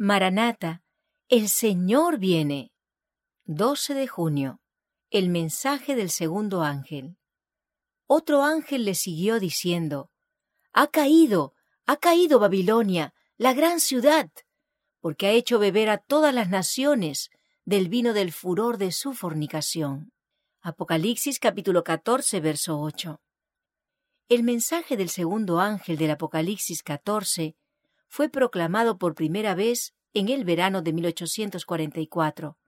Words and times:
Maranata, 0.00 0.84
el 1.28 1.48
Señor 1.48 2.18
viene. 2.18 2.70
12 3.46 3.94
de 3.94 4.06
junio. 4.06 4.60
El 5.10 5.28
mensaje 5.28 5.96
del 5.96 6.10
segundo 6.10 6.62
ángel. 6.62 7.16
Otro 8.06 8.44
ángel 8.44 8.84
le 8.84 8.94
siguió 8.94 9.40
diciendo, 9.40 10.12
Ha 10.72 10.86
caído, 10.86 11.54
ha 11.84 11.96
caído 11.96 12.38
Babilonia, 12.38 13.12
la 13.38 13.54
gran 13.54 13.80
ciudad, 13.80 14.30
porque 15.00 15.26
ha 15.26 15.32
hecho 15.32 15.58
beber 15.58 15.90
a 15.90 15.98
todas 15.98 16.32
las 16.32 16.48
naciones 16.48 17.30
del 17.64 17.88
vino 17.88 18.12
del 18.12 18.30
furor 18.30 18.78
de 18.78 18.92
su 18.92 19.14
fornicación. 19.14 20.12
Apocalipsis 20.60 21.40
capítulo 21.40 21.82
14, 21.82 22.38
verso 22.38 22.80
8. 22.80 23.20
El 24.28 24.44
mensaje 24.44 24.96
del 24.96 25.08
segundo 25.08 25.58
ángel 25.58 25.96
del 25.96 26.12
Apocalipsis 26.12 26.84
14 26.84 27.56
fue 28.08 28.28
proclamado 28.28 28.98
por 28.98 29.14
primera 29.14 29.54
vez 29.54 29.94
en 30.14 30.28
el 30.28 30.44
verano 30.44 30.82
de 30.82 30.92
1844 30.92 32.58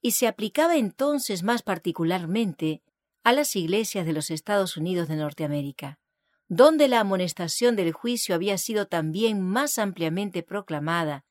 y 0.00 0.12
se 0.12 0.26
aplicaba 0.26 0.76
entonces 0.76 1.42
más 1.42 1.62
particularmente 1.62 2.82
a 3.24 3.32
las 3.32 3.56
iglesias 3.56 4.06
de 4.06 4.12
los 4.12 4.30
Estados 4.30 4.76
Unidos 4.76 5.08
de 5.08 5.16
Norteamérica, 5.16 5.98
donde 6.48 6.88
la 6.88 7.00
amonestación 7.00 7.76
del 7.76 7.92
juicio 7.92 8.34
había 8.34 8.58
sido 8.58 8.86
también 8.86 9.40
más 9.40 9.78
ampliamente 9.78 10.42
proclamada 10.42 11.24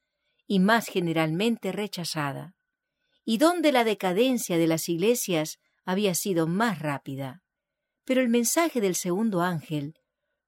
y 0.48 0.60
más 0.60 0.88
generalmente 0.88 1.72
rechazada, 1.72 2.56
y 3.26 3.38
donde 3.38 3.72
la 3.72 3.84
decadencia 3.84 4.58
de 4.58 4.68
las 4.68 4.88
iglesias 4.90 5.60
había 5.86 6.14
sido 6.16 6.48
más 6.48 6.80
rápida. 6.80 7.44
Pero 8.06 8.22
el 8.22 8.30
mensaje 8.30 8.80
del 8.80 8.96
segundo 8.96 9.42
ángel 9.42 9.97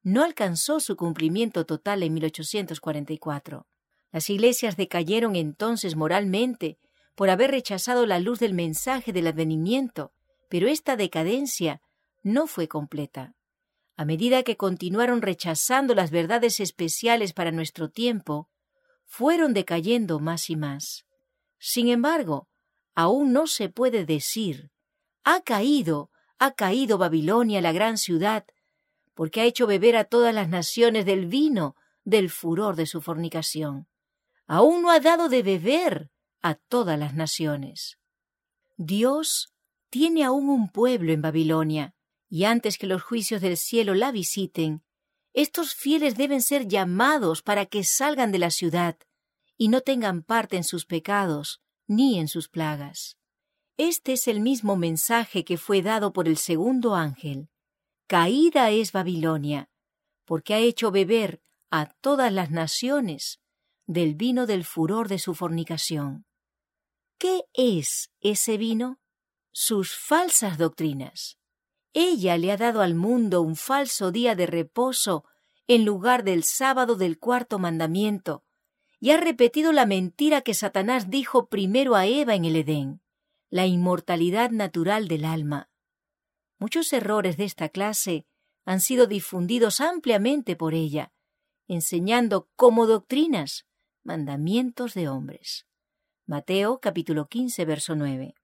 no 0.04 0.24
alcanzó 0.24 0.80
su 0.80 0.96
cumplimiento 0.96 1.66
total 1.66 2.04
en 2.04 2.14
1844. 2.14 3.68
Las 4.12 4.30
iglesias 4.30 4.78
decayeron 4.78 5.36
entonces 5.36 5.96
moralmente 5.96 6.80
por 7.16 7.30
haber 7.30 7.52
rechazado 7.52 8.06
la 8.06 8.20
luz 8.20 8.40
del 8.40 8.54
mensaje 8.54 9.12
del 9.14 9.28
advenimiento, 9.28 10.14
pero 10.50 10.68
esta 10.68 10.96
decadencia 10.96 11.82
no 12.24 12.48
fue 12.48 12.68
completa. 12.68 13.36
A 13.98 14.06
medida 14.06 14.44
que 14.44 14.56
continuaron 14.56 15.22
rechazando 15.22 15.94
las 15.94 16.12
verdades 16.12 16.60
especiales 16.60 17.34
para 17.34 17.52
nuestro 17.52 17.90
tiempo, 17.90 18.50
fueron 19.06 19.54
decayendo 19.54 20.20
más 20.20 20.50
y 20.50 20.56
más. 20.56 21.06
Sin 21.60 21.90
embargo, 21.90 22.48
aún 22.96 23.34
no 23.34 23.48
se 23.48 23.70
puede 23.70 24.06
decir, 24.06 24.72
ha 25.24 25.42
caído, 25.42 26.10
ha 26.38 26.52
caído 26.52 26.98
Babilonia, 26.98 27.60
la 27.60 27.74
gran 27.74 27.98
ciudad, 27.98 28.46
porque 29.20 29.42
ha 29.42 29.44
hecho 29.44 29.68
beber 29.68 29.98
a 29.98 30.06
todas 30.06 30.34
las 30.34 30.48
naciones 30.48 31.04
del 31.04 31.26
vino 31.26 31.76
del 32.06 32.30
furor 32.30 32.78
de 32.78 32.86
su 32.86 33.02
fornicación 33.02 33.90
aún 34.50 34.82
no 34.82 34.90
ha 34.90 35.00
dado 35.00 35.30
de 35.30 35.44
beber 35.44 36.10
a 36.42 36.56
todas 36.56 36.98
las 36.98 37.14
naciones. 37.14 38.00
Dios 38.78 39.54
tiene 39.92 40.24
aún 40.24 40.50
un 40.50 40.72
pueblo 40.72 41.14
en 41.14 41.22
Babilonia, 41.22 41.94
y 42.28 42.46
antes 42.46 42.80
que 42.80 42.88
los 42.88 43.04
juicios 43.04 43.42
del 43.42 43.58
cielo 43.58 43.94
la 43.94 44.12
visiten, 44.12 44.84
estos 45.34 45.76
fieles 45.76 46.16
deben 46.16 46.42
ser 46.42 46.68
llamados 46.68 47.44
para 47.44 47.68
que 47.68 47.84
salgan 47.84 48.32
de 48.32 48.40
la 48.40 48.50
ciudad 48.50 48.98
y 49.56 49.68
no 49.68 49.82
tengan 49.82 50.24
parte 50.24 50.58
en 50.58 50.64
sus 50.64 50.86
pecados 50.86 51.62
ni 51.86 52.18
en 52.18 52.28
sus 52.28 52.50
plagas. 52.50 53.18
Este 53.78 54.14
es 54.14 54.28
el 54.28 54.42
mismo 54.42 54.76
mensaje 54.78 55.46
que 55.46 55.58
fue 55.58 55.84
dado 55.84 56.12
por 56.12 56.28
el 56.28 56.38
segundo 56.38 56.96
ángel. 56.96 57.50
Caída 58.10 58.72
es 58.72 58.92
Babilonia, 58.92 59.70
porque 60.26 60.56
ha 60.56 60.58
hecho 60.58 60.90
beber 60.90 61.44
a 61.70 61.86
todas 61.86 62.34
las 62.34 62.50
naciones 62.50 63.40
del 63.86 64.16
vino 64.16 64.48
del 64.48 64.66
furor 64.66 65.08
de 65.10 65.20
su 65.20 65.36
fornicación. 65.36 66.26
¿Qué 67.20 67.44
es 67.54 68.12
ese 68.20 68.58
vino? 68.58 68.98
Sus 69.52 69.96
falsas 69.96 70.58
doctrinas. 70.58 71.38
Ella 71.94 72.40
le 72.40 72.52
ha 72.52 72.58
dado 72.58 72.82
al 72.82 72.96
mundo 72.96 73.44
un 73.44 73.56
falso 73.56 74.10
día 74.12 74.34
de 74.34 74.48
reposo 74.48 75.24
en 75.68 75.86
lugar 75.86 76.24
del 76.24 76.44
sábado 76.44 76.96
del 76.96 77.20
cuarto 77.20 77.60
mandamiento, 77.60 78.44
y 79.00 79.12
ha 79.12 79.18
repetido 79.18 79.72
la 79.72 79.86
mentira 79.86 80.42
que 80.42 80.56
Satanás 80.56 81.12
dijo 81.12 81.48
primero 81.48 81.96
a 81.96 82.08
Eva 82.08 82.34
en 82.34 82.46
el 82.46 82.56
Edén, 82.56 83.02
la 83.52 83.68
inmortalidad 83.68 84.50
natural 84.50 85.08
del 85.08 85.26
alma. 85.26 85.70
Muchos 86.60 86.92
errores 86.92 87.38
de 87.38 87.46
esta 87.46 87.70
clase 87.70 88.26
han 88.66 88.82
sido 88.82 89.08
difundidos 89.08 89.80
ampliamente 89.80 90.58
por 90.58 90.74
ella, 90.74 91.14
enseñando 91.68 92.50
como 92.58 92.86
doctrinas 92.86 93.66
mandamientos 94.04 94.94
de 94.94 95.08
hombres. 95.08 95.66
Mateo 96.26 96.80
capítulo 96.80 97.28
15 97.28 97.64
verso 97.64 97.96
9. 97.96 98.36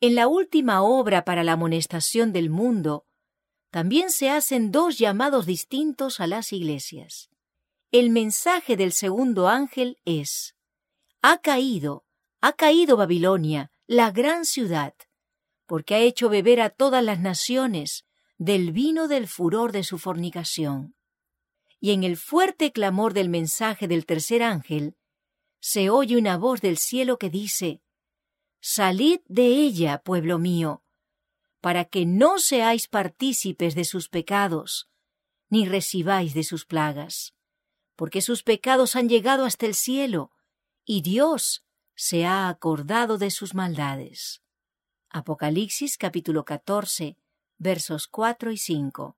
En 0.00 0.14
la 0.16 0.26
última 0.26 0.82
obra 0.82 1.24
para 1.24 1.44
la 1.44 1.52
amonestación 1.52 2.32
del 2.32 2.50
mundo, 2.50 3.06
también 3.70 4.10
se 4.10 4.28
hacen 4.28 4.72
dos 4.72 4.98
llamados 4.98 5.46
distintos 5.46 6.18
a 6.18 6.26
las 6.26 6.52
iglesias. 6.52 7.30
El 7.92 8.10
mensaje 8.10 8.76
del 8.76 8.92
segundo 8.92 9.48
ángel 9.48 9.98
es, 10.04 10.56
ha 11.22 11.38
caído, 11.38 12.04
ha 12.40 12.52
caído 12.54 12.96
Babilonia, 12.96 13.70
la 13.86 14.10
gran 14.10 14.44
ciudad, 14.44 14.94
porque 15.66 15.94
ha 15.94 16.00
hecho 16.00 16.28
beber 16.28 16.60
a 16.60 16.70
todas 16.70 17.04
las 17.04 17.20
naciones 17.20 18.06
del 18.38 18.72
vino 18.72 19.08
del 19.08 19.28
furor 19.28 19.72
de 19.72 19.84
su 19.84 19.98
fornicación 19.98 20.96
y 21.80 21.92
en 21.92 22.04
el 22.04 22.16
fuerte 22.16 22.72
clamor 22.72 23.12
del 23.12 23.28
mensaje 23.28 23.88
del 23.88 24.06
tercer 24.06 24.42
ángel, 24.42 24.96
se 25.60 25.90
oye 25.90 26.16
una 26.16 26.36
voz 26.36 26.60
del 26.60 26.78
cielo 26.78 27.18
que 27.18 27.30
dice, 27.30 27.82
Salid 28.60 29.20
de 29.26 29.46
ella, 29.46 29.98
pueblo 29.98 30.38
mío, 30.38 30.82
para 31.60 31.84
que 31.84 32.06
no 32.06 32.38
seáis 32.38 32.88
partícipes 32.88 33.74
de 33.74 33.84
sus 33.84 34.08
pecados, 34.08 34.88
ni 35.48 35.66
recibáis 35.66 36.34
de 36.34 36.44
sus 36.44 36.64
plagas, 36.64 37.34
porque 37.94 38.20
sus 38.20 38.42
pecados 38.42 38.96
han 38.96 39.08
llegado 39.08 39.44
hasta 39.44 39.66
el 39.66 39.74
cielo, 39.74 40.32
y 40.84 41.02
Dios 41.02 41.64
se 41.94 42.26
ha 42.26 42.48
acordado 42.48 43.18
de 43.18 43.30
sus 43.30 43.54
maldades. 43.54 44.42
Apocalipsis 45.18 45.96
capítulo 45.96 46.44
14, 46.44 47.16
versos 47.56 48.06
4 48.06 48.50
y 48.52 48.58
5. 48.58 49.16